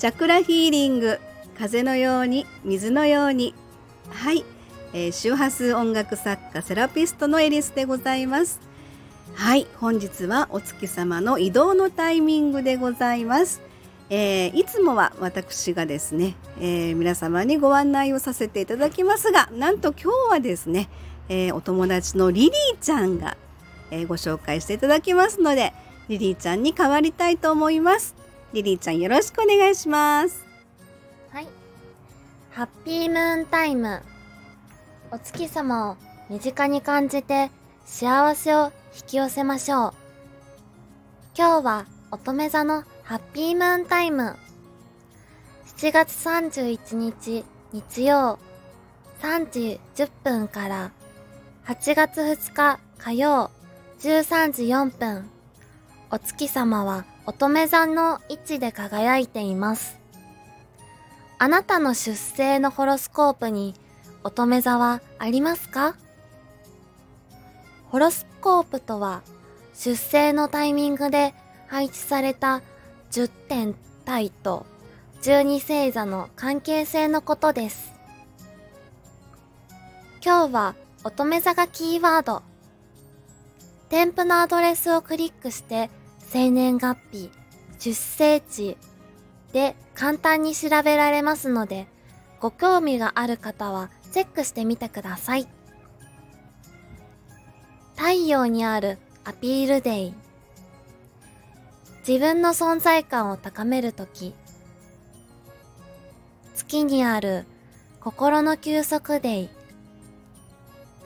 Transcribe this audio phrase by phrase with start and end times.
[0.00, 1.20] チャクラヒーリング
[1.58, 3.52] 風のように水のように。
[4.08, 4.46] はい、
[4.94, 8.60] えー、周波数音楽作家セラピストのエリスでございます。
[9.34, 9.66] はい。
[9.76, 13.60] 本日はお月様の移動のタイミングでございます。
[14.08, 20.88] えー、いつもは私がですね、えー、皆様にご案内をさせていただきますがなんと今日はですね、
[21.28, 23.36] え、お友達のリリーちゃんが、
[23.90, 25.74] えご紹介していただきますので
[26.08, 28.16] リリーちゃんに代わりたいと思います。
[28.52, 30.44] リリーちゃんよろしくお願いします。
[31.30, 31.46] はい。
[32.50, 34.02] ハッピームーンタイム。
[35.12, 35.96] お月様を
[36.28, 37.50] 身近に感じて
[37.84, 39.94] 幸せを引き寄せましょう。
[41.36, 44.36] 今日は乙女座のハッピームーンタイム。
[45.76, 48.38] 7月31日日曜。
[49.22, 50.90] 3時10分から。
[51.66, 53.50] 8月2日火曜。
[54.00, 55.30] 13時4分。
[56.10, 60.00] お月様は乙女座の位置で輝いています
[61.38, 63.76] あなたの出生のホロスコープに
[64.24, 65.94] 乙女座はありますか？
[67.90, 69.22] ホロスコープとは
[69.74, 71.32] 出生のタイミングで
[71.68, 72.62] 配置された
[73.12, 74.66] 10点体と
[75.22, 77.92] 12星座の関係性のことです。
[80.24, 82.42] 今日は乙女座がキーワード。
[83.88, 85.90] 添付のアドレスをクリックして
[86.32, 87.28] 生年月日、
[87.80, 88.76] 出生地
[89.52, 91.88] で簡単に調べられますので、
[92.38, 95.48] ご興味がある方はチェックしてみてください。
[97.96, 100.14] 太陽にあるアピールデイ。
[102.06, 104.32] 自分の存在感を高めるとき、
[106.54, 107.44] 月にある
[107.98, 109.50] 心の休息デイ、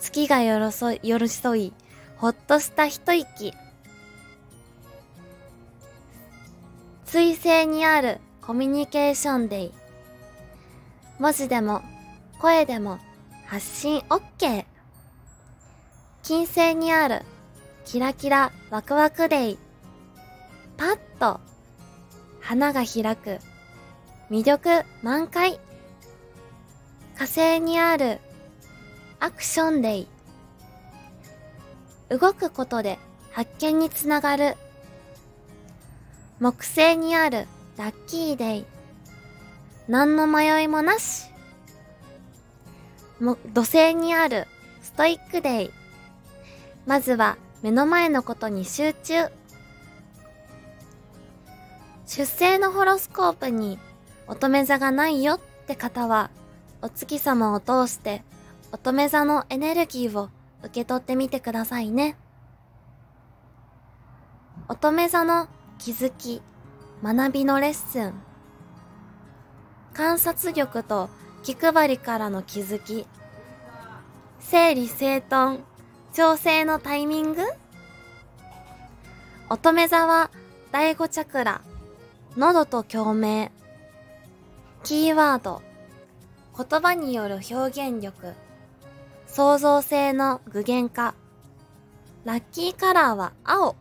[0.00, 1.72] 月がよろそ寄り添い、
[2.18, 3.54] ほっとした一息、
[7.14, 9.72] 水星にあるコミュニケーションデイ、
[11.20, 11.80] 文字でも
[12.40, 12.98] 声でも
[13.46, 14.64] 発信 OK、
[16.24, 17.22] 金星にある
[17.84, 19.58] キラキラワクワクデイ、
[20.76, 21.38] パッと
[22.40, 23.38] 花が開く。
[24.28, 25.60] 魅力満開。
[27.16, 28.18] 火星にある
[29.20, 30.08] アクションデイ。
[32.08, 32.98] 動くことで
[33.30, 34.56] 発見につながる
[36.44, 37.46] 木星にある
[37.78, 38.64] ラッキーデイ。
[39.88, 41.30] 何の迷いもなし。
[43.18, 44.46] 土星にある
[44.82, 45.70] ストイックデイ。
[46.84, 49.30] まずは目の前のことに集中。
[52.04, 53.78] 出生のホロスコープに
[54.28, 56.30] 乙女座がないよって方は、
[56.82, 58.22] お月様を通して
[58.70, 60.28] 乙女座のエネルギーを
[60.60, 62.18] 受け取ってみてくださいね。
[64.68, 65.48] 乙女座の
[65.78, 66.42] 気づき、
[67.02, 68.14] 学びのレッスン。
[69.92, 71.08] 観察力と
[71.42, 73.06] 気配りからの気づき。
[74.40, 75.60] 整理整頓、
[76.12, 77.42] 調整のタイミング
[79.50, 80.30] 乙女座は
[80.72, 81.60] 第五チャクラ、
[82.36, 83.50] 喉と共鳴。
[84.82, 85.62] キーワード。
[86.56, 88.34] 言葉による表現力。
[89.26, 91.14] 創造性の具現化。
[92.24, 93.76] ラッキーカラーは青。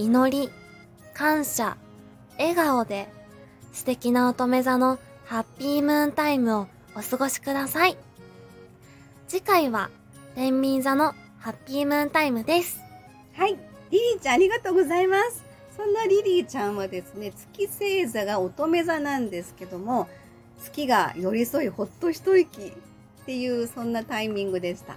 [0.00, 0.50] 祈り、
[1.12, 1.76] 感謝、
[2.38, 3.06] 笑顔で
[3.72, 6.66] 素敵な乙女座のハッピームーンタイムを
[6.96, 7.98] お過ごしください。
[9.28, 9.90] 次回は
[10.34, 12.80] 天秤座のハッピームーンタイムです。
[13.34, 13.58] はい。
[13.90, 15.44] リリーちゃんありがとうございます。
[15.76, 20.08] そんなリリーちゃんはですね、月星座が乙女座なんですけども、
[20.62, 22.68] 月が寄り添いほっと一息
[23.22, 24.96] っていうそんなタイミングでした。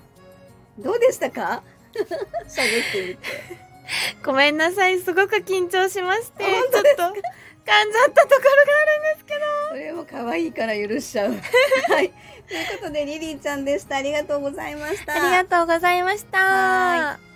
[0.80, 1.62] どうでしたか？
[2.48, 3.73] 喋ってみて。
[4.24, 9.40] ごめんなさい、すごく緊張しまして、ちょっと噛んじゃったところがあるんですけど。
[9.70, 11.32] それも可愛いから許しちゃう。
[11.90, 12.12] はい。
[12.48, 13.98] ということで、リリーちゃんでした。
[13.98, 15.14] ありがとうございました。
[15.14, 17.33] ありがとうございました。